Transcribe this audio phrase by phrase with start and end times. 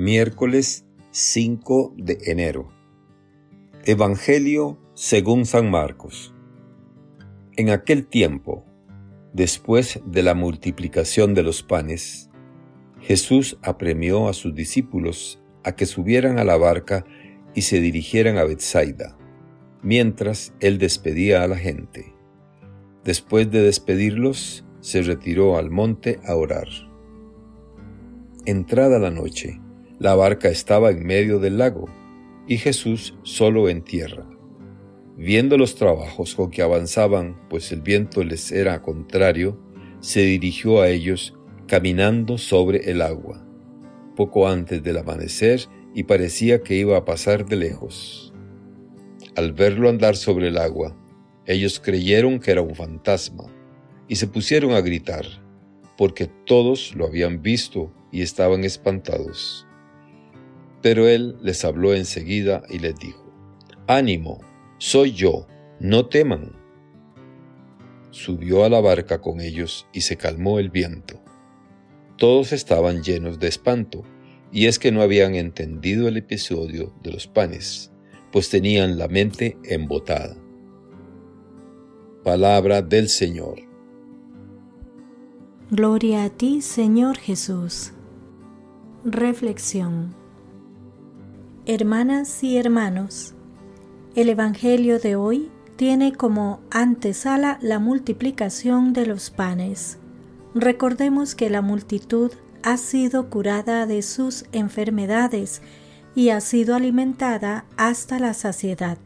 [0.00, 2.70] Miércoles 5 de enero.
[3.84, 6.32] Evangelio según San Marcos.
[7.56, 8.64] En aquel tiempo,
[9.32, 12.30] después de la multiplicación de los panes,
[13.00, 17.04] Jesús apremió a sus discípulos a que subieran a la barca
[17.52, 19.18] y se dirigieran a Bethsaida,
[19.82, 22.14] mientras él despedía a la gente.
[23.02, 26.68] Después de despedirlos, se retiró al monte a orar.
[28.46, 29.60] Entrada la noche,
[29.98, 31.86] la barca estaba en medio del lago
[32.46, 34.28] y Jesús solo en tierra.
[35.16, 39.60] Viendo los trabajos con que avanzaban, pues el viento les era contrario,
[39.98, 41.34] se dirigió a ellos
[41.66, 43.44] caminando sobre el agua,
[44.14, 45.62] poco antes del amanecer
[45.94, 48.32] y parecía que iba a pasar de lejos.
[49.34, 50.96] Al verlo andar sobre el agua,
[51.44, 53.44] ellos creyeron que era un fantasma
[54.06, 55.26] y se pusieron a gritar,
[55.96, 59.67] porque todos lo habían visto y estaban espantados.
[60.82, 63.24] Pero él les habló enseguida y les dijo,
[63.86, 64.40] Ánimo,
[64.78, 65.46] soy yo,
[65.80, 66.52] no teman.
[68.10, 71.20] Subió a la barca con ellos y se calmó el viento.
[72.16, 74.02] Todos estaban llenos de espanto,
[74.50, 77.92] y es que no habían entendido el episodio de los panes,
[78.32, 80.36] pues tenían la mente embotada.
[82.24, 83.60] Palabra del Señor.
[85.70, 87.92] Gloria a ti, Señor Jesús.
[89.04, 90.17] Reflexión.
[91.70, 93.34] Hermanas y hermanos,
[94.14, 99.98] el Evangelio de hoy tiene como antesala la multiplicación de los panes.
[100.54, 105.60] Recordemos que la multitud ha sido curada de sus enfermedades
[106.14, 108.96] y ha sido alimentada hasta la saciedad.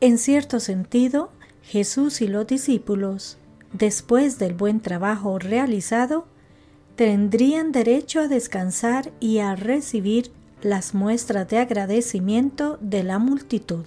[0.00, 3.36] En cierto sentido, Jesús y los discípulos,
[3.74, 6.24] después del buen trabajo realizado,
[6.96, 10.32] tendrían derecho a descansar y a recibir
[10.64, 13.84] las muestras de agradecimiento de la multitud.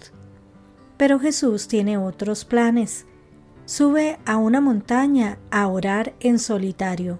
[0.95, 3.05] Pero Jesús tiene otros planes.
[3.65, 7.19] Sube a una montaña a orar en solitario.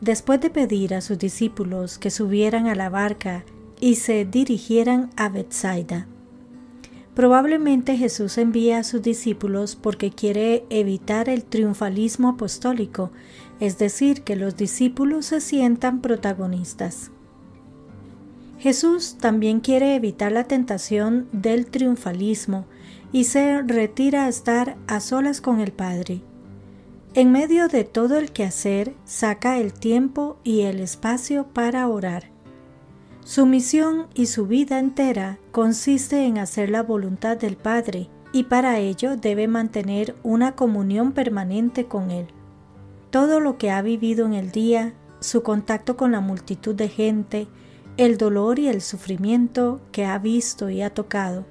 [0.00, 3.44] Después de pedir a sus discípulos que subieran a la barca
[3.80, 6.08] y se dirigieran a Bethsaida.
[7.14, 13.12] Probablemente Jesús envía a sus discípulos porque quiere evitar el triunfalismo apostólico,
[13.60, 17.12] es decir, que los discípulos se sientan protagonistas.
[18.62, 22.64] Jesús también quiere evitar la tentación del triunfalismo
[23.10, 26.20] y se retira a estar a solas con el Padre.
[27.14, 32.30] En medio de todo el quehacer, saca el tiempo y el espacio para orar.
[33.24, 38.78] Su misión y su vida entera consiste en hacer la voluntad del Padre y para
[38.78, 42.28] ello debe mantener una comunión permanente con Él.
[43.10, 47.48] Todo lo que ha vivido en el día, su contacto con la multitud de gente,
[47.96, 51.44] el dolor y el sufrimiento que ha visto y ha tocado,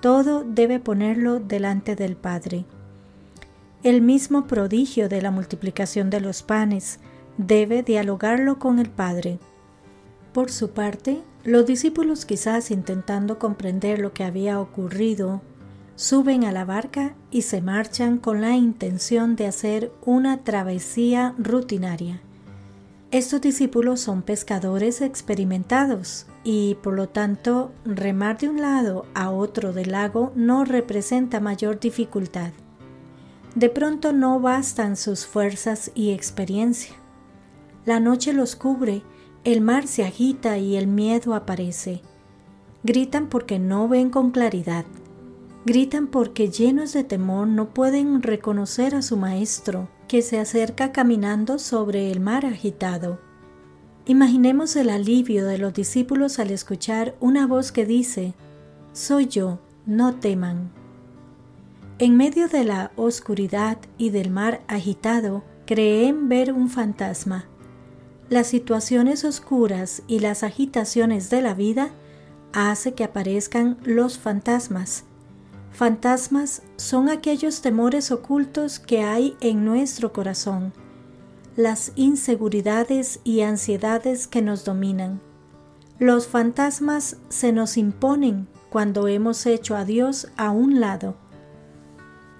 [0.00, 2.64] todo debe ponerlo delante del Padre.
[3.82, 7.00] El mismo prodigio de la multiplicación de los panes
[7.38, 9.38] debe dialogarlo con el Padre.
[10.32, 15.40] Por su parte, los discípulos quizás intentando comprender lo que había ocurrido,
[15.96, 22.22] suben a la barca y se marchan con la intención de hacer una travesía rutinaria.
[23.10, 29.72] Estos discípulos son pescadores experimentados y por lo tanto remar de un lado a otro
[29.72, 32.52] del lago no representa mayor dificultad.
[33.56, 36.94] De pronto no bastan sus fuerzas y experiencia.
[37.84, 39.02] La noche los cubre
[39.42, 42.02] el mar se agita y el miedo aparece.
[42.82, 44.84] Gritan porque no ven con claridad.
[45.64, 51.58] Gritan porque llenos de temor no pueden reconocer a su maestro, que se acerca caminando
[51.58, 53.20] sobre el mar agitado.
[54.06, 58.34] Imaginemos el alivio de los discípulos al escuchar una voz que dice,
[58.92, 60.70] Soy yo, no teman.
[61.98, 67.44] En medio de la oscuridad y del mar agitado, creen ver un fantasma,
[68.30, 71.90] las situaciones oscuras y las agitaciones de la vida
[72.52, 75.04] hace que aparezcan los fantasmas.
[75.72, 80.72] Fantasmas son aquellos temores ocultos que hay en nuestro corazón,
[81.56, 85.20] las inseguridades y ansiedades que nos dominan.
[85.98, 91.14] Los fantasmas se nos imponen cuando hemos hecho a Dios a un lado.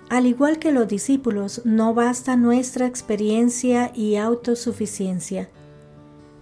[0.08, 5.48] Al igual que los discípulos, no basta nuestra experiencia y autosuficiencia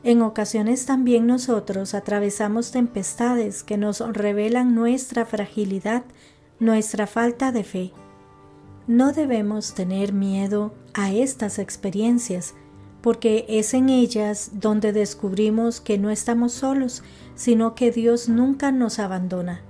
[0.04, 6.04] en ocasiones también nosotros atravesamos tempestades que nos revelan nuestra fragilidad,
[6.60, 7.92] nuestra falta de fe.
[8.86, 12.54] No debemos tener miedo a estas experiencias,
[13.00, 17.02] porque es en ellas donde descubrimos que no estamos solos,
[17.34, 19.62] sino que Dios nunca nos abandona.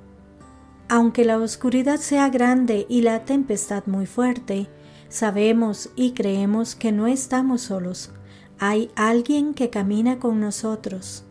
[0.88, 4.68] Aunque la oscuridad sea grande y la tempestad muy fuerte,
[5.10, 8.10] sabemos y creemos que no estamos solos.
[8.58, 11.24] Hay alguien que camina con nosotros.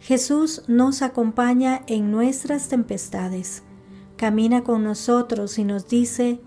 [0.00, 3.62] Jesús nos acompaña en nuestras tempestades.
[4.22, 6.38] Camina con nosotros y nos dice,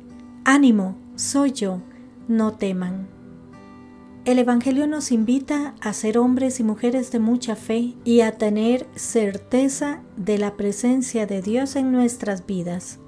[0.46, 1.82] ánimo, soy yo,
[2.30, 3.10] no teman.
[4.24, 8.88] El Evangelio nos invita a ser hombres y mujeres de mucha fe y a tener
[8.96, 13.00] certeza de la presencia de Dios en nuestras vidas.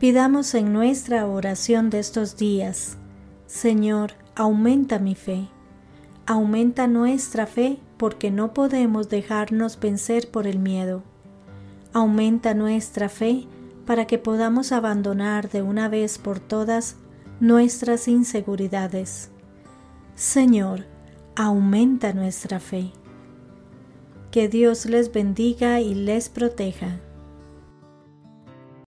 [0.00, 2.98] Pidamos en nuestra oración de estos días,
[3.46, 5.46] Señor, aumenta mi fe.
[6.26, 11.04] Aumenta nuestra fe porque no podemos dejarnos vencer por el miedo.
[11.96, 13.46] Aumenta nuestra fe
[13.86, 16.96] para que podamos abandonar de una vez por todas
[17.40, 19.30] nuestras inseguridades.
[20.14, 20.84] Señor,
[21.36, 22.90] aumenta nuestra fe.
[24.30, 27.00] Que Dios les bendiga y les proteja.